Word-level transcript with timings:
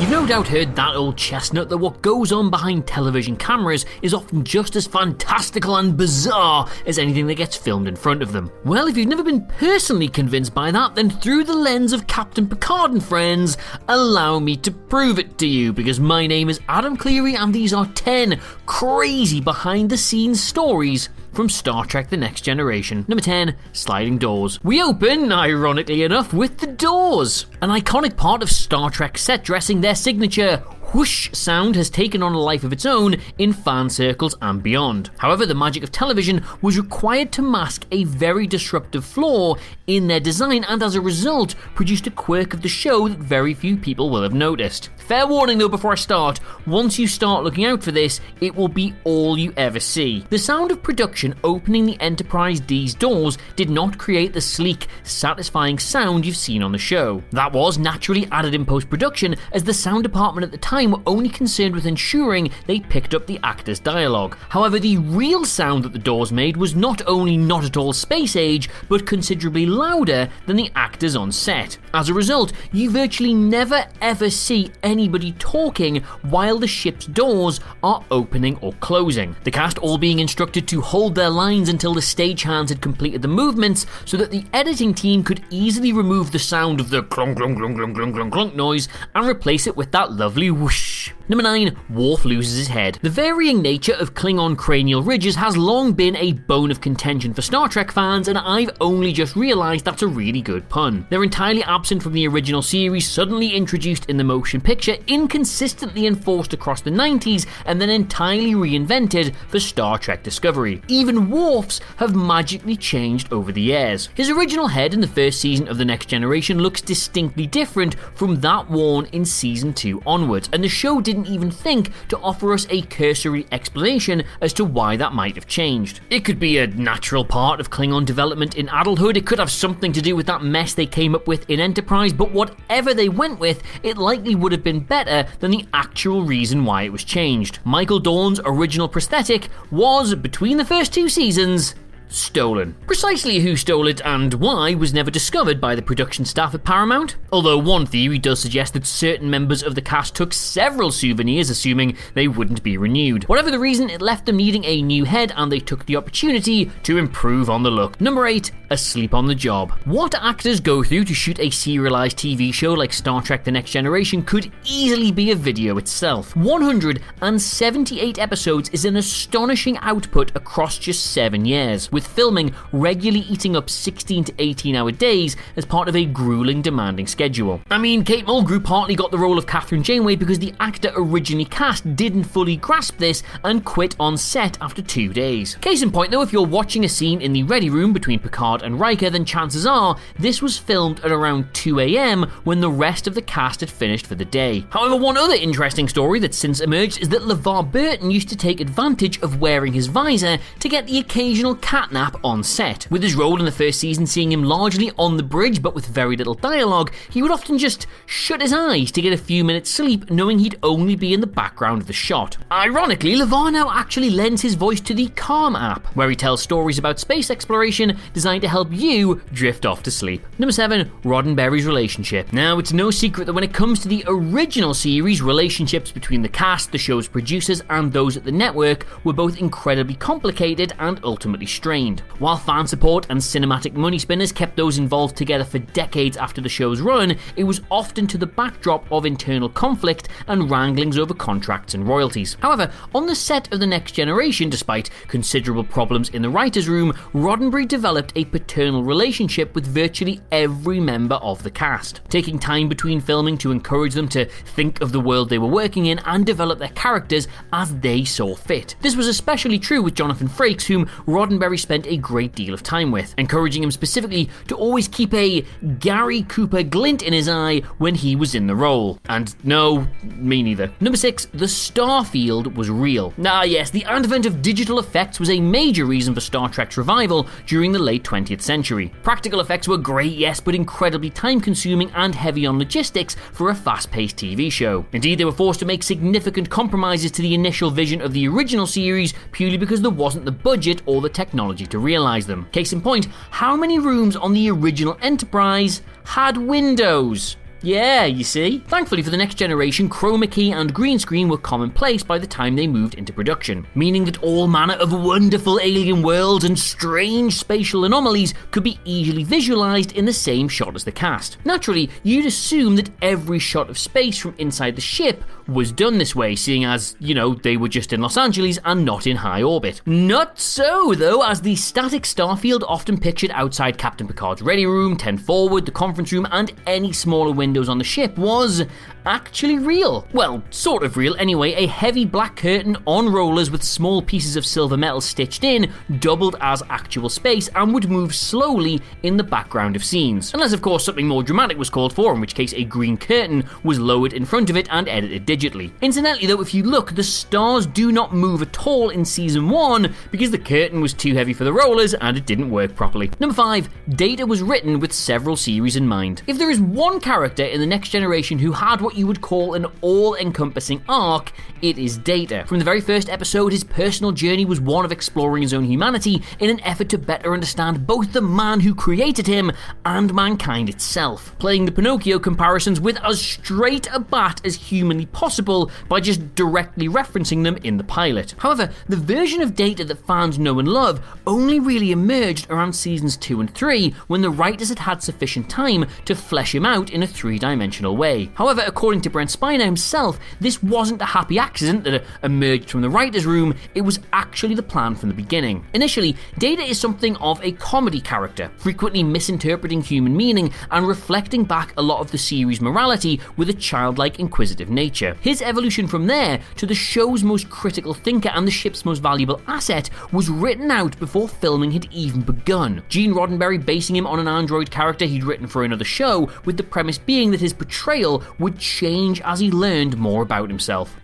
You've 0.00 0.08
no 0.08 0.24
doubt 0.26 0.48
heard 0.48 0.74
that 0.76 0.96
old 0.96 1.18
chestnut 1.18 1.68
that 1.68 1.76
what 1.76 2.00
goes 2.00 2.32
on 2.32 2.48
behind 2.48 2.86
television 2.86 3.36
cameras 3.36 3.84
is 4.00 4.14
often 4.14 4.44
just 4.44 4.74
as 4.74 4.86
fantastical 4.86 5.76
and 5.76 5.94
bizarre 5.94 6.66
as 6.86 6.98
anything 6.98 7.26
that 7.26 7.34
gets 7.34 7.54
filmed 7.54 7.86
in 7.86 7.96
front 7.96 8.22
of 8.22 8.32
them. 8.32 8.50
Well, 8.64 8.86
if 8.86 8.96
you've 8.96 9.08
never 9.08 9.22
been 9.22 9.44
personally 9.58 10.08
convinced 10.08 10.54
by 10.54 10.70
that, 10.70 10.94
then 10.94 11.10
through 11.10 11.44
the 11.44 11.54
lens 11.54 11.92
of 11.92 12.06
Captain 12.06 12.48
Picard 12.48 12.92
and 12.92 13.04
friends, 13.04 13.58
allow 13.88 14.38
me 14.38 14.56
to 14.56 14.70
prove 14.70 15.18
it 15.18 15.36
to 15.36 15.46
you 15.46 15.70
because 15.70 16.00
my 16.00 16.26
name 16.26 16.48
is 16.48 16.60
Adam 16.66 16.96
Cleary 16.96 17.34
and 17.34 17.54
these 17.54 17.74
are 17.74 17.84
10 17.84 18.40
crazy 18.64 19.42
behind 19.42 19.90
the 19.90 19.98
scenes 19.98 20.42
stories 20.42 21.10
from 21.32 21.48
Star 21.48 21.84
Trek 21.84 22.10
The 22.10 22.16
Next 22.16 22.42
Generation. 22.42 23.04
Number 23.08 23.22
10, 23.22 23.56
Sliding 23.72 24.18
Doors. 24.18 24.58
We 24.62 24.82
open, 24.82 25.32
ironically 25.32 26.02
enough, 26.02 26.32
with 26.32 26.58
the 26.58 26.66
doors. 26.66 27.46
An 27.62 27.70
iconic 27.70 28.16
part 28.16 28.42
of 28.42 28.50
Star 28.50 28.90
Trek 28.90 29.18
set 29.18 29.44
dressing, 29.44 29.80
their 29.80 29.94
signature 29.94 30.62
whoosh 30.92 31.30
sound 31.32 31.76
has 31.76 31.88
taken 31.88 32.20
on 32.20 32.34
a 32.34 32.38
life 32.38 32.64
of 32.64 32.72
its 32.72 32.84
own 32.84 33.14
in 33.38 33.52
fan 33.52 33.88
circles 33.88 34.34
and 34.42 34.60
beyond. 34.62 35.08
However, 35.18 35.46
the 35.46 35.54
magic 35.54 35.84
of 35.84 35.92
television 35.92 36.44
was 36.62 36.78
required 36.78 37.30
to 37.32 37.42
mask 37.42 37.86
a 37.92 38.04
very 38.04 38.46
disruptive 38.46 39.04
flaw 39.04 39.54
in 39.86 40.08
their 40.08 40.18
design 40.18 40.64
and 40.64 40.82
as 40.82 40.96
a 40.96 41.00
result 41.00 41.54
produced 41.74 42.08
a 42.08 42.10
quirk 42.10 42.54
of 42.54 42.62
the 42.62 42.68
show 42.68 43.08
that 43.08 43.18
very 43.18 43.54
few 43.54 43.76
people 43.76 44.10
will 44.10 44.22
have 44.22 44.34
noticed. 44.34 44.90
Fair 44.96 45.26
warning 45.26 45.58
though 45.58 45.68
before 45.68 45.92
I 45.92 45.96
start, 45.96 46.40
once 46.66 46.98
you 46.98 47.06
start 47.06 47.44
looking 47.44 47.64
out 47.64 47.82
for 47.82 47.92
this, 47.92 48.20
it 48.40 48.54
will 48.54 48.68
be 48.68 48.92
all 49.04 49.38
you 49.38 49.52
ever 49.56 49.80
see. 49.80 50.24
The 50.30 50.38
sound 50.38 50.72
of 50.72 50.82
production 50.82 51.34
opening 51.44 51.86
the 51.86 52.00
Enterprise 52.00 52.58
D's 52.60 52.94
doors 52.94 53.38
did 53.54 53.70
not 53.70 53.98
create 53.98 54.32
the 54.32 54.40
sleek, 54.40 54.88
satisfying 55.04 55.78
sound 55.78 56.26
you've 56.26 56.36
seen 56.36 56.62
on 56.62 56.72
the 56.72 56.78
show. 56.78 57.22
That 57.30 57.52
was 57.52 57.78
naturally 57.78 58.26
added 58.32 58.54
in 58.54 58.66
post 58.66 58.90
production 58.90 59.36
as 59.52 59.62
the 59.62 59.74
sound 59.74 60.02
department 60.02 60.44
at 60.44 60.50
the 60.50 60.58
time 60.58 60.79
were 60.86 61.02
only 61.06 61.28
concerned 61.28 61.74
with 61.74 61.86
ensuring 61.86 62.50
they 62.66 62.80
picked 62.80 63.14
up 63.14 63.26
the 63.26 63.40
actor's 63.42 63.80
dialogue. 63.80 64.36
However, 64.48 64.78
the 64.78 64.98
real 64.98 65.44
sound 65.44 65.84
that 65.84 65.92
the 65.92 65.98
doors 65.98 66.32
made 66.32 66.56
was 66.56 66.74
not 66.74 67.02
only 67.06 67.36
not 67.36 67.64
at 67.64 67.76
all 67.76 67.92
space 67.92 68.36
age, 68.36 68.70
but 68.88 69.06
considerably 69.06 69.66
louder 69.66 70.28
than 70.46 70.56
the 70.56 70.70
actors 70.74 71.16
on 71.16 71.32
set. 71.32 71.78
As 71.92 72.08
a 72.08 72.14
result, 72.14 72.52
you 72.72 72.90
virtually 72.90 73.34
never 73.34 73.86
ever 74.00 74.30
see 74.30 74.70
anybody 74.82 75.32
talking 75.32 76.02
while 76.22 76.58
the 76.58 76.66
ship's 76.66 77.06
doors 77.06 77.60
are 77.82 78.04
opening 78.10 78.56
or 78.58 78.72
closing. 78.74 79.34
The 79.44 79.50
cast 79.50 79.78
all 79.78 79.98
being 79.98 80.18
instructed 80.18 80.68
to 80.68 80.80
hold 80.80 81.14
their 81.14 81.30
lines 81.30 81.68
until 81.68 81.94
the 81.94 82.00
stagehands 82.00 82.68
had 82.68 82.80
completed 82.80 83.22
the 83.22 83.28
movements 83.28 83.86
so 84.04 84.16
that 84.16 84.30
the 84.30 84.44
editing 84.52 84.94
team 84.94 85.24
could 85.24 85.42
easily 85.50 85.92
remove 85.92 86.30
the 86.30 86.38
sound 86.38 86.80
of 86.80 86.90
the 86.90 87.02
clunk 87.02 87.38
clunk 87.38 87.58
clunk 87.58 87.76
clunk 87.76 88.14
clunk 88.14 88.32
clunk 88.32 88.54
noise 88.54 88.88
and 89.14 89.26
replace 89.26 89.66
it 89.66 89.76
with 89.76 89.90
that 89.92 90.12
lovely 90.12 90.50
whoosh. 90.70 91.10
Number 91.28 91.44
9, 91.44 91.76
Worf 91.90 92.24
loses 92.24 92.58
his 92.58 92.66
head. 92.66 92.98
The 93.02 93.08
varying 93.08 93.62
nature 93.62 93.94
of 93.94 94.14
Klingon 94.14 94.58
cranial 94.58 95.00
ridges 95.00 95.36
has 95.36 95.56
long 95.56 95.92
been 95.92 96.16
a 96.16 96.32
bone 96.32 96.72
of 96.72 96.80
contention 96.80 97.34
for 97.34 97.42
Star 97.42 97.68
Trek 97.68 97.92
fans, 97.92 98.26
and 98.26 98.36
I've 98.36 98.70
only 98.80 99.12
just 99.12 99.36
realised 99.36 99.84
that's 99.84 100.02
a 100.02 100.08
really 100.08 100.42
good 100.42 100.68
pun. 100.68 101.06
They're 101.08 101.22
entirely 101.22 101.62
absent 101.62 102.02
from 102.02 102.14
the 102.14 102.26
original 102.26 102.62
series, 102.62 103.08
suddenly 103.08 103.54
introduced 103.54 104.06
in 104.06 104.16
the 104.16 104.24
motion 104.24 104.60
picture, 104.60 104.96
inconsistently 105.06 106.04
enforced 106.04 106.52
across 106.52 106.80
the 106.80 106.90
90s, 106.90 107.46
and 107.64 107.80
then 107.80 107.90
entirely 107.90 108.54
reinvented 108.54 109.32
for 109.48 109.60
Star 109.60 109.98
Trek 109.98 110.24
Discovery. 110.24 110.82
Even 110.88 111.30
Worf's 111.30 111.80
have 111.98 112.16
magically 112.16 112.76
changed 112.76 113.32
over 113.32 113.52
the 113.52 113.62
years. 113.62 114.08
His 114.16 114.30
original 114.30 114.66
head 114.66 114.94
in 114.94 115.00
the 115.00 115.06
first 115.06 115.40
season 115.40 115.68
of 115.68 115.78
The 115.78 115.84
Next 115.84 116.06
Generation 116.06 116.58
looks 116.58 116.80
distinctly 116.80 117.46
different 117.46 117.94
from 118.16 118.40
that 118.40 118.68
worn 118.68 119.06
in 119.12 119.24
season 119.24 119.74
2 119.74 120.02
onwards, 120.04 120.50
and 120.52 120.59
the 120.62 120.68
show 120.68 121.00
didn't 121.00 121.26
even 121.26 121.50
think 121.50 121.90
to 122.08 122.18
offer 122.18 122.52
us 122.52 122.66
a 122.70 122.82
cursory 122.82 123.46
explanation 123.52 124.22
as 124.40 124.52
to 124.54 124.64
why 124.64 124.96
that 124.96 125.12
might 125.12 125.34
have 125.34 125.46
changed. 125.46 126.00
It 126.10 126.24
could 126.24 126.38
be 126.38 126.58
a 126.58 126.66
natural 126.66 127.24
part 127.24 127.60
of 127.60 127.70
Klingon 127.70 128.04
development 128.04 128.56
in 128.56 128.68
adulthood, 128.68 129.16
it 129.16 129.26
could 129.26 129.38
have 129.38 129.50
something 129.50 129.92
to 129.92 130.02
do 130.02 130.16
with 130.16 130.26
that 130.26 130.42
mess 130.42 130.74
they 130.74 130.86
came 130.86 131.14
up 131.14 131.26
with 131.26 131.48
in 131.48 131.60
Enterprise, 131.60 132.12
but 132.12 132.32
whatever 132.32 132.94
they 132.94 133.08
went 133.08 133.38
with, 133.38 133.62
it 133.82 133.98
likely 133.98 134.34
would 134.34 134.52
have 134.52 134.64
been 134.64 134.80
better 134.80 135.26
than 135.40 135.50
the 135.50 135.66
actual 135.74 136.22
reason 136.22 136.64
why 136.64 136.82
it 136.82 136.92
was 136.92 137.04
changed. 137.04 137.58
Michael 137.64 138.00
Dorn's 138.00 138.40
original 138.44 138.88
prosthetic 138.88 139.48
was, 139.70 140.14
between 140.14 140.56
the 140.56 140.64
first 140.64 140.92
two 140.92 141.08
seasons, 141.08 141.74
stolen. 142.10 142.74
Precisely 142.86 143.40
who 143.40 143.56
stole 143.56 143.86
it 143.86 144.00
and 144.04 144.34
why 144.34 144.74
was 144.74 144.92
never 144.92 145.10
discovered 145.10 145.60
by 145.60 145.74
the 145.74 145.82
production 145.82 146.24
staff 146.24 146.54
at 146.54 146.64
Paramount, 146.64 147.16
although 147.32 147.58
one 147.58 147.86
theory 147.86 148.18
does 148.18 148.40
suggest 148.40 148.74
that 148.74 148.86
certain 148.86 149.30
members 149.30 149.62
of 149.62 149.74
the 149.74 149.82
cast 149.82 150.14
took 150.14 150.32
several 150.32 150.90
souvenirs 150.90 151.50
assuming 151.50 151.96
they 152.14 152.28
wouldn't 152.28 152.62
be 152.62 152.76
renewed. 152.76 153.24
Whatever 153.24 153.50
the 153.50 153.58
reason, 153.58 153.88
it 153.88 154.02
left 154.02 154.26
them 154.26 154.36
needing 154.36 154.64
a 154.64 154.82
new 154.82 155.04
head 155.04 155.32
and 155.36 155.50
they 155.50 155.60
took 155.60 155.86
the 155.86 155.96
opportunity 155.96 156.70
to 156.82 156.98
improve 156.98 157.48
on 157.48 157.62
the 157.62 157.70
look. 157.70 158.00
Number 158.00 158.26
8, 158.26 158.50
Asleep 158.70 159.14
on 159.14 159.26
the 159.26 159.34
Job. 159.34 159.72
What 159.84 160.14
actors 160.14 160.60
go 160.60 160.82
through 160.82 161.04
to 161.04 161.14
shoot 161.14 161.40
a 161.40 161.50
serialized 161.50 162.16
TV 162.18 162.54
show 162.54 162.72
like 162.72 162.92
Star 162.92 163.20
Trek 163.22 163.44
The 163.44 163.50
Next 163.50 163.70
Generation 163.70 164.22
could 164.22 164.50
easily 164.64 165.10
be 165.10 165.32
a 165.32 165.36
video 165.36 165.78
itself. 165.78 166.36
178 166.36 168.18
episodes 168.18 168.68
is 168.70 168.84
an 168.84 168.96
astonishing 168.96 169.76
output 169.78 170.34
across 170.36 170.78
just 170.78 171.12
7 171.12 171.44
years, 171.44 171.90
with 172.00 172.06
filming 172.06 172.54
regularly 172.72 173.26
eating 173.28 173.54
up 173.54 173.68
16 173.68 174.24
to 174.24 174.34
18 174.38 174.74
hour 174.74 174.90
days 174.90 175.36
as 175.56 175.66
part 175.66 175.86
of 175.86 175.94
a 175.94 176.06
grueling, 176.06 176.62
demanding 176.62 177.06
schedule. 177.06 177.60
I 177.70 177.76
mean, 177.76 178.04
Kate 178.04 178.24
Mulgrew 178.24 178.64
partly 178.64 178.94
got 178.94 179.10
the 179.10 179.18
role 179.18 179.36
of 179.36 179.44
Kathryn 179.44 179.82
Janeway 179.82 180.16
because 180.16 180.38
the 180.38 180.54
actor 180.60 180.92
originally 180.96 181.44
cast 181.44 181.96
didn't 181.96 182.24
fully 182.24 182.56
grasp 182.56 182.96
this 182.96 183.22
and 183.44 183.64
quit 183.64 183.96
on 184.00 184.16
set 184.16 184.56
after 184.62 184.80
two 184.80 185.12
days. 185.12 185.56
Case 185.56 185.82
in 185.82 185.90
point, 185.90 186.10
though, 186.10 186.22
if 186.22 186.32
you're 186.32 186.46
watching 186.46 186.84
a 186.84 186.88
scene 186.88 187.20
in 187.20 187.34
the 187.34 187.42
ready 187.42 187.68
room 187.68 187.92
between 187.92 188.18
Picard 188.18 188.62
and 188.62 188.80
Riker, 188.80 189.10
then 189.10 189.26
chances 189.26 189.66
are 189.66 189.98
this 190.18 190.40
was 190.40 190.56
filmed 190.56 191.00
at 191.00 191.12
around 191.12 191.52
2 191.52 191.80
am 191.80 192.22
when 192.44 192.60
the 192.60 192.70
rest 192.70 193.06
of 193.06 193.14
the 193.14 193.22
cast 193.22 193.60
had 193.60 193.70
finished 193.70 194.06
for 194.06 194.14
the 194.14 194.24
day. 194.24 194.64
However, 194.70 194.96
one 194.96 195.18
other 195.18 195.34
interesting 195.34 195.86
story 195.86 196.18
that's 196.18 196.38
since 196.38 196.60
emerged 196.60 197.02
is 197.02 197.10
that 197.10 197.22
LeVar 197.22 197.70
Burton 197.70 198.10
used 198.10 198.30
to 198.30 198.36
take 198.36 198.60
advantage 198.60 199.20
of 199.20 199.40
wearing 199.40 199.74
his 199.74 199.88
visor 199.88 200.38
to 200.60 200.68
get 200.68 200.86
the 200.86 200.98
occasional 200.98 201.54
catnap 201.90 202.18
on 202.24 202.42
set. 202.42 202.86
With 202.90 203.02
his 203.02 203.14
role 203.14 203.38
in 203.38 203.44
the 203.44 203.52
first 203.52 203.80
season 203.80 204.06
seeing 204.06 204.32
him 204.32 204.44
largely 204.44 204.90
on 204.98 205.16
the 205.16 205.22
bridge 205.22 205.62
but 205.62 205.74
with 205.74 205.86
very 205.86 206.16
little 206.16 206.34
dialogue, 206.34 206.92
he 207.10 207.22
would 207.22 207.30
often 207.30 207.58
just 207.58 207.86
shut 208.06 208.40
his 208.40 208.52
eyes 208.52 208.90
to 208.92 209.02
get 209.02 209.12
a 209.12 209.18
few 209.18 209.44
minutes 209.44 209.70
sleep, 209.70 210.10
knowing 210.10 210.38
he'd 210.38 210.58
only 210.62 210.96
be 210.96 211.12
in 211.12 211.20
the 211.20 211.26
background 211.26 211.80
of 211.80 211.86
the 211.86 211.92
shot. 211.92 212.36
Ironically, 212.50 213.14
LeVar 213.14 213.52
now 213.52 213.70
actually 213.70 214.10
lends 214.10 214.42
his 214.42 214.54
voice 214.54 214.80
to 214.80 214.94
the 214.94 215.08
Calm 215.08 215.56
app, 215.56 215.86
where 215.96 216.10
he 216.10 216.16
tells 216.16 216.42
stories 216.42 216.78
about 216.78 216.98
space 216.98 217.30
exploration 217.30 217.98
designed 218.12 218.42
to 218.42 218.48
help 218.48 218.68
you 218.72 219.20
drift 219.32 219.66
off 219.66 219.82
to 219.82 219.90
sleep. 219.90 220.24
Number 220.38 220.52
7, 220.52 220.90
Roddenberry's 221.02 221.66
relationship. 221.66 222.32
Now, 222.32 222.58
it's 222.58 222.72
no 222.72 222.90
secret 222.90 223.26
that 223.26 223.32
when 223.32 223.44
it 223.44 223.52
comes 223.52 223.80
to 223.80 223.88
the 223.88 224.04
original 224.06 224.74
series, 224.74 225.22
relationships 225.22 225.90
between 225.90 226.22
the 226.22 226.28
cast, 226.28 226.72
the 226.72 226.78
show's 226.78 227.08
producers, 227.08 227.62
and 227.70 227.92
those 227.92 228.16
at 228.16 228.24
the 228.24 228.32
network 228.32 228.86
were 229.04 229.12
both 229.12 229.38
incredibly 229.38 229.94
complicated 229.94 230.72
and 230.78 231.00
ultimately 231.04 231.46
strained. 231.46 231.79
While 232.18 232.36
fan 232.36 232.66
support 232.66 233.06
and 233.08 233.18
cinematic 233.18 233.72
money 233.72 233.98
spinners 233.98 234.32
kept 234.32 234.56
those 234.56 234.76
involved 234.76 235.16
together 235.16 235.44
for 235.44 235.58
decades 235.58 236.18
after 236.18 236.42
the 236.42 236.48
show's 236.48 236.80
run, 236.80 237.16
it 237.36 237.44
was 237.44 237.62
often 237.70 238.06
to 238.08 238.18
the 238.18 238.26
backdrop 238.26 238.84
of 238.92 239.06
internal 239.06 239.48
conflict 239.48 240.08
and 240.26 240.50
wranglings 240.50 240.98
over 240.98 241.14
contracts 241.14 241.72
and 241.72 241.88
royalties. 241.88 242.36
However, 242.40 242.70
on 242.94 243.06
the 243.06 243.14
set 243.14 243.50
of 243.52 243.60
The 243.60 243.66
Next 243.66 243.92
Generation, 243.92 244.50
despite 244.50 244.90
considerable 245.08 245.64
problems 245.64 246.10
in 246.10 246.20
the 246.20 246.28
writer's 246.28 246.68
room, 246.68 246.92
Roddenberry 247.14 247.66
developed 247.66 248.12
a 248.14 248.26
paternal 248.26 248.84
relationship 248.84 249.54
with 249.54 249.66
virtually 249.66 250.20
every 250.30 250.80
member 250.80 251.16
of 251.16 251.42
the 251.42 251.50
cast, 251.50 252.02
taking 252.10 252.38
time 252.38 252.68
between 252.68 253.00
filming 253.00 253.38
to 253.38 253.52
encourage 253.52 253.94
them 253.94 254.08
to 254.08 254.26
think 254.26 254.82
of 254.82 254.92
the 254.92 255.00
world 255.00 255.30
they 255.30 255.38
were 255.38 255.46
working 255.46 255.86
in 255.86 255.98
and 256.00 256.26
develop 256.26 256.58
their 256.58 256.68
characters 256.68 257.26
as 257.52 257.74
they 257.80 258.04
saw 258.04 258.34
fit. 258.34 258.76
This 258.80 258.96
was 258.96 259.08
especially 259.08 259.58
true 259.58 259.82
with 259.82 259.94
Jonathan 259.94 260.28
Frakes, 260.28 260.66
whom 260.66 260.86
Roddenberry 261.06 261.58
spent 261.60 261.86
a 261.86 261.96
great 261.96 262.34
deal 262.34 262.54
of 262.54 262.62
time 262.62 262.90
with, 262.90 263.14
encouraging 263.18 263.62
him 263.62 263.70
specifically 263.70 264.28
to 264.48 264.56
always 264.56 264.88
keep 264.88 265.12
a 265.14 265.44
Gary 265.78 266.22
Cooper 266.22 266.62
glint 266.62 267.02
in 267.02 267.12
his 267.12 267.28
eye 267.28 267.60
when 267.78 267.94
he 267.94 268.16
was 268.16 268.34
in 268.34 268.46
the 268.46 268.54
role. 268.54 268.98
And 269.08 269.34
no, 269.44 269.86
me 270.02 270.42
neither. 270.42 270.72
Number 270.80 270.96
six, 270.96 271.26
the 271.26 271.46
Starfield 271.46 272.54
was 272.54 272.70
real. 272.70 273.12
Ah, 273.24 273.42
yes, 273.42 273.70
the 273.70 273.84
advent 273.84 274.26
of 274.26 274.42
digital 274.42 274.78
effects 274.78 275.20
was 275.20 275.30
a 275.30 275.40
major 275.40 275.84
reason 275.84 276.14
for 276.14 276.20
Star 276.20 276.48
Trek's 276.48 276.76
revival 276.76 277.28
during 277.46 277.72
the 277.72 277.78
late 277.78 278.02
20th 278.04 278.42
century. 278.42 278.92
Practical 279.02 279.40
effects 279.40 279.68
were 279.68 279.76
great, 279.76 280.12
yes, 280.12 280.40
but 280.40 280.54
incredibly 280.54 281.10
time 281.10 281.40
consuming 281.40 281.90
and 281.92 282.14
heavy 282.14 282.46
on 282.46 282.58
logistics 282.58 283.16
for 283.32 283.50
a 283.50 283.54
fast 283.54 283.90
paced 283.90 284.16
TV 284.16 284.50
show. 284.50 284.84
Indeed, 284.92 285.18
they 285.18 285.24
were 285.24 285.32
forced 285.32 285.60
to 285.60 285.66
make 285.66 285.82
significant 285.82 286.48
compromises 286.50 287.10
to 287.12 287.22
the 287.22 287.34
initial 287.34 287.70
vision 287.70 288.00
of 288.00 288.12
the 288.12 288.26
original 288.28 288.66
series 288.66 289.14
purely 289.32 289.56
because 289.56 289.82
there 289.82 289.90
wasn't 289.90 290.24
the 290.24 290.32
budget 290.32 290.82
or 290.86 291.00
the 291.00 291.08
technology 291.08 291.49
to 291.54 291.78
realise 291.78 292.26
them. 292.26 292.48
Case 292.52 292.72
in 292.72 292.80
point, 292.80 293.08
how 293.30 293.56
many 293.56 293.78
rooms 293.78 294.16
on 294.16 294.32
the 294.32 294.50
original 294.50 294.96
Enterprise 295.02 295.82
had 296.04 296.36
windows? 296.36 297.36
Yeah, 297.62 298.06
you 298.06 298.24
see? 298.24 298.60
Thankfully 298.68 299.02
for 299.02 299.10
the 299.10 299.16
next 299.18 299.34
generation, 299.34 299.88
chroma 299.88 300.30
key 300.30 300.52
and 300.52 300.72
green 300.72 300.98
screen 300.98 301.28
were 301.28 301.36
commonplace 301.36 302.02
by 302.02 302.18
the 302.18 302.26
time 302.26 302.56
they 302.56 302.66
moved 302.66 302.94
into 302.94 303.12
production, 303.12 303.66
meaning 303.74 304.04
that 304.06 304.22
all 304.22 304.48
manner 304.48 304.74
of 304.74 304.92
wonderful 304.92 305.60
alien 305.60 306.02
worlds 306.02 306.44
and 306.44 306.58
strange 306.58 307.36
spatial 307.36 307.84
anomalies 307.84 308.32
could 308.50 308.64
be 308.64 308.80
easily 308.86 309.24
visualized 309.24 309.92
in 309.92 310.06
the 310.06 310.12
same 310.12 310.48
shot 310.48 310.74
as 310.74 310.84
the 310.84 310.92
cast. 310.92 311.36
Naturally, 311.44 311.90
you'd 312.02 312.26
assume 312.26 312.76
that 312.76 312.90
every 313.02 313.38
shot 313.38 313.68
of 313.68 313.78
space 313.78 314.16
from 314.16 314.34
inside 314.38 314.74
the 314.74 314.80
ship 314.80 315.22
was 315.46 315.72
done 315.72 315.98
this 315.98 316.14
way, 316.14 316.36
seeing 316.36 316.64
as, 316.64 316.96
you 316.98 317.14
know, 317.14 317.34
they 317.34 317.56
were 317.56 317.68
just 317.68 317.92
in 317.92 318.00
Los 318.00 318.16
Angeles 318.16 318.58
and 318.64 318.84
not 318.84 319.06
in 319.06 319.16
high 319.16 319.42
orbit. 319.42 319.82
Not 319.84 320.38
so, 320.38 320.94
though, 320.94 321.22
as 321.22 321.40
the 321.40 321.56
static 321.56 322.04
starfield 322.04 322.62
often 322.68 322.98
pictured 322.98 323.32
outside 323.32 323.76
Captain 323.76 324.06
Picard's 324.06 324.42
ready 324.42 324.64
room, 324.64 324.96
10 324.96 325.18
forward, 325.18 325.66
the 325.66 325.72
conference 325.72 326.12
room, 326.12 326.26
and 326.30 326.52
any 326.66 326.92
smaller 326.92 327.32
windows 327.50 327.68
on 327.68 327.78
the 327.78 327.84
ship 327.84 328.16
was 328.16 328.64
actually 329.04 329.58
real. 329.58 330.06
Well, 330.12 330.40
sort 330.50 330.84
of 330.84 330.96
real 330.96 331.16
anyway. 331.16 331.54
A 331.54 331.66
heavy 331.66 332.04
black 332.04 332.36
curtain 332.36 332.76
on 332.86 333.08
rollers 333.08 333.50
with 333.50 333.64
small 333.64 334.02
pieces 334.02 334.36
of 334.36 334.46
silver 334.46 334.76
metal 334.76 335.00
stitched 335.00 335.42
in 335.42 335.72
doubled 335.98 336.36
as 336.40 336.62
actual 336.70 337.08
space 337.08 337.48
and 337.56 337.74
would 337.74 337.90
move 337.90 338.14
slowly 338.14 338.80
in 339.02 339.16
the 339.16 339.24
background 339.24 339.74
of 339.74 339.84
scenes. 339.84 340.32
Unless, 340.32 340.52
of 340.52 340.62
course, 340.62 340.84
something 340.84 341.08
more 341.08 341.24
dramatic 341.24 341.58
was 341.58 341.70
called 341.70 341.92
for, 341.92 342.14
in 342.14 342.20
which 342.20 342.36
case 342.36 342.52
a 342.52 342.62
green 342.62 342.96
curtain 342.96 343.44
was 343.64 343.80
lowered 343.80 344.12
in 344.12 344.24
front 344.24 344.48
of 344.48 344.56
it 344.56 344.68
and 344.70 344.88
edited 344.88 345.26
digitally. 345.26 345.72
Incidentally, 345.80 346.28
though, 346.28 346.40
if 346.40 346.54
you 346.54 346.62
look, 346.62 346.94
the 346.94 347.02
stars 347.02 347.66
do 347.66 347.90
not 347.90 348.14
move 348.14 348.42
at 348.42 348.64
all 348.64 348.90
in 348.90 349.04
season 349.04 349.48
1 349.48 349.92
because 350.12 350.30
the 350.30 350.38
curtain 350.38 350.80
was 350.80 350.94
too 350.94 351.14
heavy 351.14 351.32
for 351.32 351.42
the 351.42 351.52
rollers 351.52 351.94
and 351.94 352.16
it 352.16 352.26
didn't 352.26 352.50
work 352.50 352.76
properly. 352.76 353.10
Number 353.18 353.34
5. 353.34 353.68
Data 353.96 354.24
was 354.24 354.40
written 354.40 354.78
with 354.78 354.92
several 354.92 355.36
series 355.36 355.74
in 355.74 355.88
mind. 355.88 356.22
If 356.28 356.38
there 356.38 356.50
is 356.50 356.60
one 356.60 357.00
character 357.00 357.39
in 357.44 357.60
the 357.60 357.66
next 357.66 357.90
generation 357.90 358.38
who 358.38 358.52
had 358.52 358.80
what 358.80 358.96
you 358.96 359.06
would 359.06 359.20
call 359.20 359.54
an 359.54 359.66
all 359.80 360.14
encompassing 360.16 360.82
arc, 360.88 361.32
it 361.62 361.78
is 361.78 361.98
Data. 361.98 362.44
From 362.46 362.58
the 362.58 362.64
very 362.64 362.80
first 362.80 363.08
episode, 363.08 363.52
his 363.52 363.64
personal 363.64 364.12
journey 364.12 364.44
was 364.44 364.60
one 364.60 364.84
of 364.84 364.92
exploring 364.92 365.42
his 365.42 365.54
own 365.54 365.64
humanity 365.64 366.22
in 366.38 366.50
an 366.50 366.60
effort 366.60 366.88
to 366.90 366.98
better 366.98 367.32
understand 367.32 367.86
both 367.86 368.12
the 368.12 368.20
man 368.20 368.60
who 368.60 368.74
created 368.74 369.26
him 369.26 369.52
and 369.84 370.14
mankind 370.14 370.68
itself. 370.68 371.36
Playing 371.38 371.64
the 371.64 371.72
Pinocchio 371.72 372.18
comparisons 372.18 372.80
with 372.80 372.98
as 373.04 373.20
straight 373.20 373.88
a 373.92 374.00
bat 374.00 374.40
as 374.44 374.56
humanly 374.56 375.06
possible 375.06 375.70
by 375.88 376.00
just 376.00 376.34
directly 376.34 376.88
referencing 376.88 377.44
them 377.44 377.56
in 377.58 377.76
the 377.76 377.84
pilot. 377.84 378.34
However, 378.38 378.72
the 378.88 378.96
version 378.96 379.42
of 379.42 379.54
Data 379.54 379.84
that 379.84 380.06
fans 380.06 380.38
know 380.38 380.58
and 380.58 380.68
love 380.68 381.04
only 381.26 381.60
really 381.60 381.92
emerged 381.92 382.50
around 382.50 382.72
seasons 382.72 383.16
2 383.16 383.40
and 383.40 383.54
3 383.54 383.94
when 384.06 384.22
the 384.22 384.30
writers 384.30 384.68
had 384.70 384.80
had 384.80 385.02
sufficient 385.02 385.48
time 385.48 385.86
to 386.04 386.14
flesh 386.14 386.54
him 386.54 386.64
out 386.64 386.90
in 386.90 387.02
a 387.02 387.06
three 387.30 387.38
dimensional 387.38 387.96
way. 387.96 388.28
However, 388.34 388.60
according 388.66 389.02
to 389.02 389.10
Brent 389.10 389.30
Spiner 389.30 389.64
himself, 389.64 390.18
this 390.40 390.60
wasn't 390.64 391.00
a 391.00 391.04
happy 391.04 391.38
accident 391.38 391.84
that 391.84 392.02
uh, 392.02 392.04
emerged 392.24 392.68
from 392.70 392.80
the 392.80 392.90
writer's 392.90 393.24
room, 393.24 393.54
it 393.76 393.82
was 393.82 394.00
actually 394.12 394.56
the 394.56 394.64
plan 394.64 394.96
from 394.96 395.10
the 395.10 395.14
beginning. 395.14 395.64
Initially, 395.72 396.16
Data 396.38 396.62
is 396.62 396.80
something 396.80 397.14
of 397.18 397.40
a 397.44 397.52
comedy 397.52 398.00
character, 398.00 398.50
frequently 398.56 399.04
misinterpreting 399.04 399.80
human 399.80 400.16
meaning 400.16 400.52
and 400.72 400.88
reflecting 400.88 401.44
back 401.44 401.72
a 401.76 401.82
lot 401.82 402.00
of 402.00 402.10
the 402.10 402.18
series' 402.18 402.60
morality 402.60 403.20
with 403.36 403.48
a 403.48 403.52
childlike, 403.54 404.18
inquisitive 404.18 404.68
nature. 404.68 405.16
His 405.20 405.40
evolution 405.40 405.86
from 405.86 406.08
there 406.08 406.40
to 406.56 406.66
the 406.66 406.74
show's 406.74 407.22
most 407.22 407.48
critical 407.48 407.94
thinker 407.94 408.30
and 408.30 408.44
the 408.44 408.50
ship's 408.50 408.84
most 408.84 409.02
valuable 409.02 409.40
asset 409.46 409.88
was 410.10 410.28
written 410.28 410.72
out 410.72 410.98
before 410.98 411.28
filming 411.28 411.70
had 411.70 411.86
even 411.92 412.22
begun. 412.22 412.82
Gene 412.88 413.14
Roddenberry 413.14 413.64
basing 413.64 413.94
him 413.94 414.08
on 414.08 414.18
an 414.18 414.26
android 414.26 414.72
character 414.72 415.04
he'd 415.04 415.22
written 415.22 415.46
for 415.46 415.62
another 415.62 415.84
show, 415.84 416.28
with 416.44 416.56
the 416.56 416.64
premise 416.64 416.98
being 416.98 417.19
that 417.28 417.40
his 417.40 417.52
portrayal 417.52 418.24
would 418.38 418.58
change 418.58 419.20
as 419.20 419.38
he 419.38 419.50
learned 419.50 419.98
more 419.98 420.22
about 420.22 420.48
himself. 420.48 420.96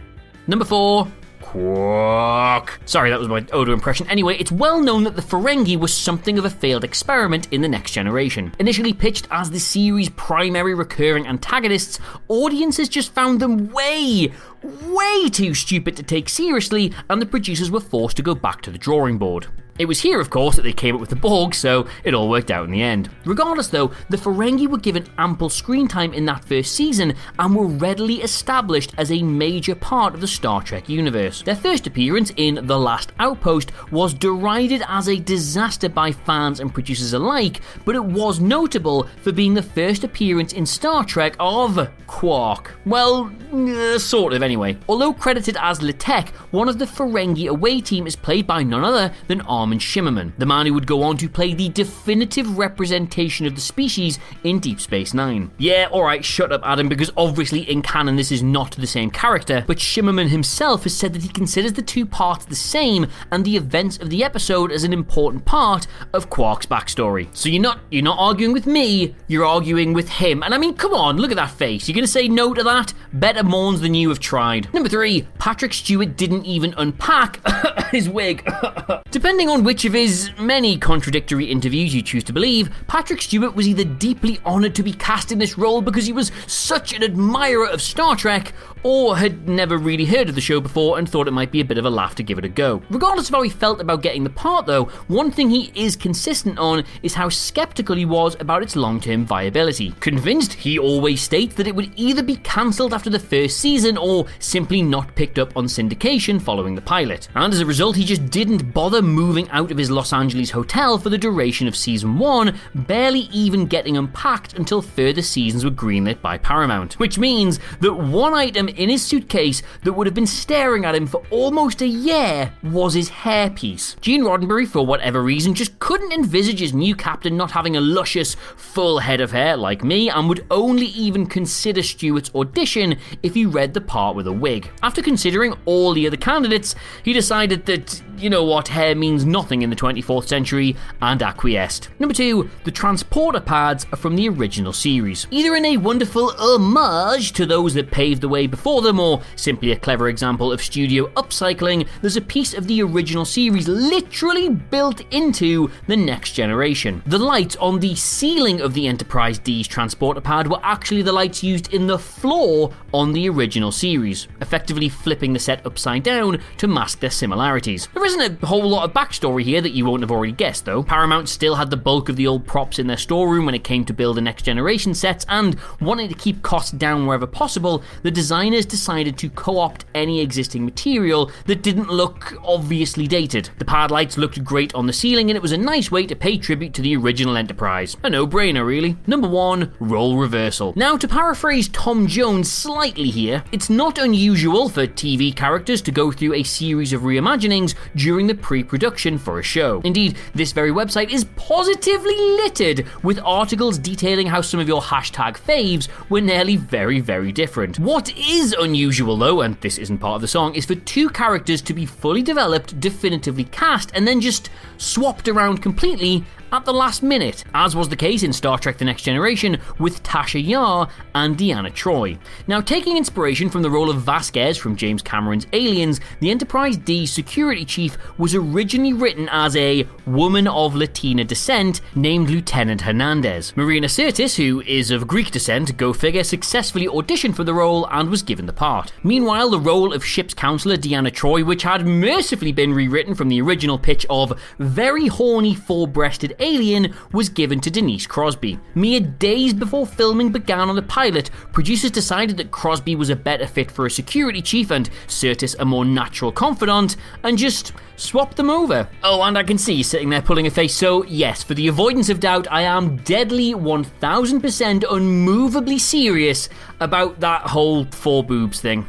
Number 0.46 0.64
4. 0.64 1.06
Quark. 1.42 2.80
Sorry, 2.86 3.10
that 3.10 3.18
was 3.18 3.28
my 3.28 3.44
Odo 3.52 3.72
impression. 3.72 4.08
Anyway, 4.08 4.36
it's 4.36 4.50
well 4.50 4.80
known 4.80 5.04
that 5.04 5.14
the 5.14 5.22
Ferengi 5.22 5.78
was 5.78 5.92
something 5.94 6.38
of 6.38 6.44
a 6.44 6.50
failed 6.50 6.82
experiment 6.82 7.52
in 7.52 7.60
the 7.60 7.68
next 7.68 7.92
generation. 7.92 8.52
Initially 8.58 8.92
pitched 8.92 9.28
as 9.30 9.50
the 9.50 9.60
series' 9.60 10.08
primary 10.10 10.74
recurring 10.74 11.26
antagonists, 11.26 12.00
audiences 12.28 12.88
just 12.88 13.12
found 13.12 13.40
them 13.40 13.68
way, 13.68 14.32
way 14.62 15.28
too 15.28 15.54
stupid 15.54 15.96
to 15.96 16.02
take 16.02 16.28
seriously, 16.28 16.92
and 17.10 17.20
the 17.20 17.26
producers 17.26 17.70
were 17.70 17.80
forced 17.80 18.16
to 18.16 18.22
go 18.22 18.34
back 18.34 18.62
to 18.62 18.70
the 18.70 18.78
drawing 18.78 19.18
board. 19.18 19.46
It 19.78 19.86
was 19.86 20.00
here, 20.00 20.20
of 20.20 20.30
course, 20.30 20.56
that 20.56 20.62
they 20.62 20.72
came 20.72 20.94
up 20.94 21.00
with 21.00 21.10
the 21.10 21.16
Borg, 21.16 21.54
so 21.54 21.86
it 22.02 22.14
all 22.14 22.30
worked 22.30 22.50
out 22.50 22.64
in 22.64 22.70
the 22.70 22.82
end. 22.82 23.10
Regardless, 23.24 23.68
though, 23.68 23.92
the 24.08 24.16
Ferengi 24.16 24.66
were 24.66 24.78
given 24.78 25.06
ample 25.18 25.50
screen 25.50 25.86
time 25.86 26.14
in 26.14 26.24
that 26.26 26.44
first 26.44 26.74
season 26.74 27.14
and 27.38 27.54
were 27.54 27.66
readily 27.66 28.22
established 28.22 28.94
as 28.96 29.12
a 29.12 29.22
major 29.22 29.74
part 29.74 30.14
of 30.14 30.20
the 30.20 30.26
Star 30.26 30.62
Trek 30.62 30.88
universe. 30.88 31.42
Their 31.42 31.56
first 31.56 31.86
appearance 31.86 32.32
in 32.36 32.66
The 32.66 32.78
Last 32.78 33.12
Outpost 33.18 33.72
was 33.90 34.14
derided 34.14 34.82
as 34.88 35.08
a 35.08 35.18
disaster 35.18 35.88
by 35.88 36.12
fans 36.12 36.60
and 36.60 36.72
producers 36.72 37.12
alike, 37.12 37.60
but 37.84 37.94
it 37.94 38.04
was 38.04 38.40
notable 38.40 39.08
for 39.22 39.32
being 39.32 39.54
the 39.54 39.62
first 39.62 40.04
appearance 40.04 40.52
in 40.52 40.64
Star 40.64 41.04
Trek 41.04 41.36
of 41.38 41.90
Quark. 42.06 42.74
Well, 42.86 43.30
uh, 43.52 43.98
sort 43.98 44.32
of 44.32 44.42
anyway. 44.42 44.78
Although 44.88 45.12
credited 45.12 45.56
as 45.60 45.80
Letek, 45.80 46.28
one 46.50 46.68
of 46.68 46.78
the 46.78 46.86
Ferengi 46.86 47.48
away 47.48 47.80
team 47.80 48.06
is 48.06 48.16
played 48.16 48.46
by 48.46 48.62
none 48.62 48.84
other 48.84 49.12
than 49.28 49.40
Armin 49.42 49.65
Shimerman, 49.74 50.32
the 50.38 50.46
man 50.46 50.66
who 50.66 50.74
would 50.74 50.86
go 50.86 51.02
on 51.02 51.16
to 51.18 51.28
play 51.28 51.54
the 51.54 51.68
definitive 51.68 52.58
representation 52.58 53.46
of 53.46 53.54
the 53.54 53.60
species 53.60 54.18
in 54.44 54.58
Deep 54.58 54.80
Space 54.80 55.14
Nine. 55.14 55.50
Yeah, 55.58 55.88
alright, 55.90 56.24
shut 56.24 56.52
up, 56.52 56.62
Adam, 56.64 56.88
because 56.88 57.10
obviously 57.16 57.60
in 57.60 57.82
canon 57.82 58.16
this 58.16 58.32
is 58.32 58.42
not 58.42 58.72
the 58.72 58.86
same 58.86 59.10
character, 59.10 59.64
but 59.66 59.78
Shimerman 59.78 60.28
himself 60.28 60.84
has 60.84 60.96
said 60.96 61.12
that 61.12 61.22
he 61.22 61.28
considers 61.28 61.74
the 61.74 61.82
two 61.82 62.06
parts 62.06 62.44
the 62.44 62.54
same 62.54 63.06
and 63.30 63.44
the 63.44 63.56
events 63.56 63.98
of 63.98 64.10
the 64.10 64.24
episode 64.24 64.72
as 64.72 64.84
an 64.84 64.92
important 64.92 65.44
part 65.44 65.86
of 66.12 66.30
Quark's 66.30 66.66
backstory. 66.66 67.28
So 67.34 67.48
you're 67.48 67.62
not 67.62 67.80
you're 67.90 68.02
not 68.02 68.18
arguing 68.18 68.52
with 68.52 68.66
me, 68.66 69.14
you're 69.28 69.44
arguing 69.44 69.92
with 69.92 70.08
him. 70.08 70.42
And 70.42 70.54
I 70.54 70.58
mean, 70.58 70.74
come 70.76 70.94
on, 70.94 71.16
look 71.16 71.30
at 71.30 71.36
that 71.36 71.50
face. 71.50 71.88
You're 71.88 71.94
gonna 71.94 72.06
say 72.06 72.28
no 72.28 72.54
to 72.54 72.62
that? 72.62 72.92
Better 73.12 73.42
Morns 73.42 73.80
than 73.80 73.94
you 73.94 74.08
have 74.08 74.20
tried. 74.20 74.72
Number 74.72 74.88
three, 74.88 75.26
Patrick 75.38 75.72
Stewart 75.72 76.16
didn't 76.16 76.44
even 76.44 76.74
unpack 76.76 77.40
his 77.90 78.08
wig. 78.08 78.48
Depending 79.10 79.48
on 79.48 79.55
which 79.64 79.84
of 79.84 79.92
his 79.92 80.30
many 80.38 80.76
contradictory 80.78 81.46
interviews 81.46 81.94
you 81.94 82.02
choose 82.02 82.24
to 82.24 82.32
believe, 82.32 82.70
Patrick 82.88 83.22
Stewart 83.22 83.54
was 83.54 83.66
either 83.66 83.84
deeply 83.84 84.38
honoured 84.44 84.74
to 84.74 84.82
be 84.82 84.92
cast 84.92 85.32
in 85.32 85.38
this 85.38 85.56
role 85.56 85.82
because 85.82 86.06
he 86.06 86.12
was 86.12 86.32
such 86.46 86.92
an 86.92 87.02
admirer 87.02 87.66
of 87.66 87.80
Star 87.80 88.16
Trek, 88.16 88.52
or 88.82 89.16
had 89.16 89.48
never 89.48 89.78
really 89.78 90.04
heard 90.04 90.28
of 90.28 90.36
the 90.36 90.40
show 90.40 90.60
before 90.60 90.96
and 90.96 91.08
thought 91.08 91.26
it 91.26 91.32
might 91.32 91.50
be 91.50 91.60
a 91.60 91.64
bit 91.64 91.76
of 91.76 91.84
a 91.84 91.90
laugh 91.90 92.14
to 92.14 92.22
give 92.22 92.38
it 92.38 92.44
a 92.44 92.48
go. 92.48 92.80
Regardless 92.88 93.28
of 93.28 93.34
how 93.34 93.42
he 93.42 93.50
felt 93.50 93.80
about 93.80 94.02
getting 94.02 94.22
the 94.22 94.30
part, 94.30 94.66
though, 94.66 94.84
one 95.08 95.30
thing 95.30 95.50
he 95.50 95.72
is 95.74 95.96
consistent 95.96 96.56
on 96.58 96.84
is 97.02 97.14
how 97.14 97.28
skeptical 97.28 97.96
he 97.96 98.04
was 98.04 98.36
about 98.38 98.62
its 98.62 98.76
long 98.76 99.00
term 99.00 99.24
viability. 99.24 99.92
Convinced, 99.98 100.52
he 100.52 100.78
always 100.78 101.20
states 101.20 101.56
that 101.56 101.66
it 101.66 101.74
would 101.74 101.92
either 101.96 102.22
be 102.22 102.36
cancelled 102.36 102.94
after 102.94 103.10
the 103.10 103.18
first 103.18 103.58
season 103.58 103.96
or 103.96 104.26
simply 104.38 104.82
not 104.82 105.14
picked 105.16 105.38
up 105.38 105.56
on 105.56 105.64
syndication 105.66 106.40
following 106.40 106.74
the 106.74 106.80
pilot. 106.80 107.28
And 107.34 107.52
as 107.52 107.60
a 107.60 107.66
result, 107.66 107.96
he 107.96 108.04
just 108.04 108.30
didn't 108.30 108.72
bother 108.72 109.02
moving 109.02 109.45
out 109.50 109.70
of 109.70 109.78
his 109.78 109.90
Los 109.90 110.12
Angeles 110.12 110.50
hotel 110.50 110.98
for 110.98 111.10
the 111.10 111.18
duration 111.18 111.66
of 111.66 111.76
season 111.76 112.18
1, 112.18 112.58
barely 112.74 113.28
even 113.32 113.66
getting 113.66 113.96
unpacked 113.96 114.54
until 114.54 114.82
further 114.82 115.22
seasons 115.22 115.64
were 115.64 115.70
greenlit 115.70 116.20
by 116.20 116.38
Paramount. 116.38 116.94
Which 116.94 117.18
means 117.18 117.58
that 117.80 117.94
one 117.94 118.34
item 118.34 118.68
in 118.68 118.88
his 118.88 119.02
suitcase 119.02 119.62
that 119.84 119.92
would 119.92 120.06
have 120.06 120.14
been 120.14 120.26
staring 120.26 120.84
at 120.84 120.94
him 120.94 121.06
for 121.06 121.22
almost 121.30 121.82
a 121.82 121.86
year 121.86 122.52
was 122.62 122.94
his 122.94 123.10
hairpiece. 123.10 124.00
Gene 124.00 124.22
Roddenberry, 124.22 124.66
for 124.66 124.84
whatever 124.84 125.22
reason, 125.22 125.54
just 125.54 125.78
couldn't 125.78 126.12
envisage 126.12 126.60
his 126.60 126.74
new 126.74 126.94
captain 126.94 127.36
not 127.36 127.50
having 127.50 127.76
a 127.76 127.80
luscious, 127.80 128.34
full 128.56 128.98
head 128.98 129.20
of 129.20 129.32
hair 129.32 129.56
like 129.56 129.84
me, 129.84 130.08
and 130.10 130.28
would 130.28 130.46
only 130.50 130.86
even 130.86 131.26
consider 131.26 131.82
Stewart's 131.82 132.34
audition 132.34 132.98
if 133.22 133.34
he 133.34 133.46
read 133.46 133.74
the 133.74 133.80
part 133.80 134.16
with 134.16 134.26
a 134.26 134.32
wig. 134.32 134.70
After 134.82 135.02
considering 135.02 135.54
all 135.64 135.92
the 135.92 136.06
other 136.06 136.16
candidates, 136.16 136.74
he 137.02 137.12
decided 137.12 137.66
that, 137.66 138.02
you 138.18 138.30
know 138.30 138.44
what, 138.44 138.68
hair 138.68 138.94
means 138.94 139.24
nothing 139.24 139.62
in 139.62 139.70
the 139.70 139.76
24th 139.76 140.28
century 140.28 140.76
and 141.02 141.22
acquiesced. 141.22 141.88
Number 141.98 142.14
two, 142.14 142.50
the 142.64 142.70
transporter 142.70 143.40
pads 143.40 143.86
are 143.92 143.96
from 143.96 144.16
the 144.16 144.28
original 144.28 144.72
series. 144.72 145.26
Either 145.30 145.54
in 145.54 145.64
a 145.64 145.76
wonderful 145.76 146.32
homage 146.38 147.32
to 147.32 147.46
those 147.46 147.74
that 147.74 147.90
paved 147.90 148.20
the 148.20 148.28
way 148.28 148.46
before 148.46 148.82
them, 148.82 148.98
or 148.98 149.22
simply 149.36 149.72
a 149.72 149.76
clever 149.76 150.08
example 150.08 150.52
of 150.52 150.62
studio 150.62 151.06
upcycling, 151.10 151.86
there's 152.00 152.16
a 152.16 152.20
piece 152.20 152.54
of 152.54 152.66
the 152.66 152.82
original 152.82 153.24
series 153.24 153.68
literally 153.68 154.48
built 154.48 155.02
into 155.12 155.70
the 155.86 155.96
next 155.96 156.32
generation. 156.32 157.02
The 157.06 157.18
lights 157.18 157.56
on 157.56 157.80
the 157.80 157.94
ceiling 157.94 158.60
of 158.60 158.74
the 158.74 158.86
Enterprise 158.88 159.38
D's 159.38 159.68
transporter 159.68 160.20
pad 160.20 160.48
were 160.48 160.60
actually 160.62 161.02
the 161.02 161.12
lights 161.12 161.42
used 161.42 161.72
in 161.74 161.86
the 161.86 161.98
floor 161.98 162.72
on 162.94 163.12
the 163.12 163.28
original 163.28 163.72
series, 163.72 164.28
effectively 164.40 164.88
flipping 164.88 165.32
the 165.32 165.38
set 165.38 165.64
upside 165.66 166.02
down 166.02 166.40
to 166.56 166.66
mask 166.66 167.00
their 167.00 167.10
similarities. 167.10 167.88
There 167.92 168.05
isn't 168.06 168.42
a 168.42 168.46
whole 168.46 168.68
lot 168.68 168.84
of 168.84 168.94
backstory 168.94 169.42
here 169.42 169.60
that 169.60 169.72
you 169.72 169.84
won't 169.84 170.02
have 170.02 170.10
already 170.10 170.32
guessed, 170.32 170.64
though. 170.64 170.82
Paramount 170.82 171.28
still 171.28 171.56
had 171.56 171.70
the 171.70 171.76
bulk 171.76 172.08
of 172.08 172.16
the 172.16 172.26
old 172.26 172.46
props 172.46 172.78
in 172.78 172.86
their 172.86 172.96
storeroom 172.96 173.46
when 173.46 173.54
it 173.54 173.64
came 173.64 173.84
to 173.84 173.92
building 173.92 174.24
next 174.24 174.44
generation 174.44 174.94
sets, 174.94 175.26
and 175.28 175.58
wanting 175.80 176.08
to 176.08 176.14
keep 176.14 176.42
costs 176.42 176.70
down 176.70 177.06
wherever 177.06 177.26
possible, 177.26 177.82
the 178.02 178.10
designers 178.10 178.64
decided 178.64 179.18
to 179.18 179.28
co 179.30 179.58
opt 179.58 179.84
any 179.94 180.20
existing 180.20 180.64
material 180.64 181.30
that 181.46 181.62
didn't 181.62 181.88
look 181.88 182.34
obviously 182.44 183.06
dated. 183.06 183.50
The 183.58 183.64
pad 183.64 183.90
lights 183.90 184.16
looked 184.16 184.42
great 184.44 184.74
on 184.74 184.86
the 184.86 184.92
ceiling, 184.92 185.28
and 185.28 185.36
it 185.36 185.42
was 185.42 185.52
a 185.52 185.58
nice 185.58 185.90
way 185.90 186.06
to 186.06 186.14
pay 186.14 186.38
tribute 186.38 186.74
to 186.74 186.82
the 186.82 186.96
original 186.96 187.36
Enterprise. 187.36 187.96
A 188.04 188.10
no 188.10 188.26
brainer, 188.26 188.64
really. 188.64 188.96
Number 189.06 189.28
one, 189.28 189.72
role 189.80 190.16
reversal. 190.16 190.72
Now, 190.76 190.96
to 190.96 191.08
paraphrase 191.08 191.68
Tom 191.68 192.06
Jones 192.06 192.50
slightly 192.50 193.10
here, 193.10 193.42
it's 193.52 193.68
not 193.68 193.98
unusual 193.98 194.68
for 194.68 194.86
TV 194.86 195.34
characters 195.34 195.82
to 195.82 195.90
go 195.90 196.12
through 196.12 196.34
a 196.34 196.42
series 196.42 196.92
of 196.92 197.02
reimaginings 197.02 197.74
during 197.96 198.26
the 198.28 198.34
pre 198.34 198.62
production 198.62 199.18
for 199.18 199.38
a 199.38 199.42
show. 199.42 199.80
Indeed, 199.84 200.16
this 200.34 200.52
very 200.52 200.70
website 200.70 201.10
is 201.10 201.24
positively 201.36 202.14
littered 202.14 202.86
with 203.02 203.18
articles 203.24 203.78
detailing 203.78 204.28
how 204.28 204.40
some 204.40 204.60
of 204.60 204.68
your 204.68 204.82
hashtag 204.82 205.36
faves 205.36 205.88
were 206.08 206.20
nearly 206.20 206.56
very, 206.56 207.00
very 207.00 207.32
different. 207.32 207.78
What 207.78 208.16
is 208.16 208.54
unusual 208.58 209.16
though, 209.16 209.40
and 209.40 209.56
this 209.60 209.78
isn't 209.78 209.98
part 209.98 210.16
of 210.16 210.20
the 210.20 210.28
song, 210.28 210.54
is 210.54 210.66
for 210.66 210.74
two 210.74 211.08
characters 211.08 211.62
to 211.62 211.74
be 211.74 211.86
fully 211.86 212.22
developed, 212.22 212.78
definitively 212.78 213.44
cast, 213.44 213.90
and 213.94 214.06
then 214.06 214.20
just 214.20 214.50
swapped 214.76 215.28
around 215.28 215.62
completely 215.62 216.24
at 216.52 216.64
the 216.64 216.72
last 216.72 217.02
minute, 217.02 217.44
as 217.54 217.74
was 217.74 217.88
the 217.88 217.96
case 217.96 218.22
in 218.22 218.32
Star 218.32 218.58
Trek 218.58 218.78
The 218.78 218.84
Next 218.84 219.02
Generation 219.02 219.58
with 219.78 220.02
Tasha 220.02 220.44
Yar 220.44 220.88
and 221.14 221.36
Deanna 221.36 221.72
Troi. 221.72 222.18
Now, 222.46 222.60
taking 222.60 222.96
inspiration 222.96 223.50
from 223.50 223.62
the 223.62 223.70
role 223.70 223.90
of 223.90 224.02
Vasquez 224.02 224.56
from 224.56 224.76
James 224.76 225.02
Cameron's 225.02 225.46
Aliens, 225.52 226.00
the 226.20 226.30
Enterprise 226.30 226.76
D 226.76 227.06
security 227.06 227.64
chief 227.64 227.96
was 228.18 228.34
originally 228.34 228.92
written 228.92 229.28
as 229.30 229.56
a 229.56 229.86
woman 230.06 230.46
of 230.46 230.74
Latina 230.74 231.24
descent 231.24 231.80
named 231.94 232.30
Lieutenant 232.30 232.82
Hernandez. 232.82 233.56
Marina 233.56 233.88
Sirtis, 233.88 234.36
who 234.36 234.60
is 234.62 234.90
of 234.90 235.08
Greek 235.08 235.30
descent, 235.30 235.76
go 235.76 235.92
figure, 235.92 236.24
successfully 236.24 236.86
auditioned 236.86 237.34
for 237.34 237.44
the 237.44 237.54
role 237.54 237.86
and 237.90 238.08
was 238.10 238.22
given 238.22 238.46
the 238.46 238.52
part. 238.52 238.92
Meanwhile, 239.02 239.50
the 239.50 239.60
role 239.60 239.92
of 239.92 240.04
ship's 240.04 240.34
counselor 240.34 240.76
Deanna 240.76 241.10
Troi, 241.10 241.44
which 241.44 241.62
had 241.62 241.86
mercifully 241.86 242.52
been 242.52 242.72
rewritten 242.72 243.14
from 243.14 243.28
the 243.28 243.40
original 243.40 243.78
pitch 243.78 244.06
of 244.08 244.38
very 244.58 245.06
horny 245.08 245.54
four 245.54 245.88
breasted 245.88 246.35
alien 246.38 246.94
was 247.12 247.28
given 247.28 247.60
to 247.60 247.70
Denise 247.70 248.06
Crosby. 248.06 248.58
Mere 248.74 249.00
days 249.00 249.54
before 249.54 249.86
filming 249.86 250.30
began 250.30 250.68
on 250.68 250.76
the 250.76 250.82
pilot, 250.82 251.30
producers 251.52 251.90
decided 251.90 252.36
that 252.36 252.50
Crosby 252.50 252.96
was 252.96 253.10
a 253.10 253.16
better 253.16 253.46
fit 253.46 253.70
for 253.70 253.86
a 253.86 253.90
security 253.90 254.42
chief 254.42 254.70
and 254.70 254.90
Sirtis 255.06 255.56
a 255.58 255.64
more 255.64 255.84
natural 255.84 256.32
confidant, 256.32 256.96
and 257.22 257.38
just 257.38 257.72
swapped 257.96 258.36
them 258.36 258.50
over. 258.50 258.88
Oh, 259.02 259.22
and 259.22 259.36
I 259.36 259.42
can 259.42 259.58
see 259.58 259.74
you 259.74 259.84
sitting 259.84 260.10
there 260.10 260.22
pulling 260.22 260.46
a 260.46 260.50
face, 260.50 260.74
so 260.74 261.04
yes, 261.04 261.42
for 261.42 261.54
the 261.54 261.68
avoidance 261.68 262.08
of 262.08 262.20
doubt, 262.20 262.46
I 262.50 262.62
am 262.62 262.96
deadly 262.98 263.54
1000% 263.54 264.82
unmovably 264.82 265.80
serious 265.80 266.48
about 266.80 267.20
that 267.20 267.42
whole 267.42 267.84
four 267.86 268.22
boobs 268.22 268.60
thing. 268.60 268.86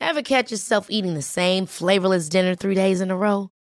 Ever 0.00 0.20
catch 0.22 0.50
yourself 0.50 0.86
eating 0.90 1.14
the 1.14 1.22
same 1.22 1.64
flavorless 1.64 2.28
dinner 2.28 2.54
three 2.54 2.74
days 2.74 3.00
in 3.00 3.10
a 3.10 3.16
row? 3.16 3.50